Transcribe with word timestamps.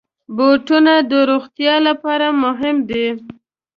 بوټونه 0.35 0.93
د 1.11 1.13
روغتیا 1.29 1.75
لپاره 1.87 2.27
مهم 2.43 2.77
دي. 2.89 3.07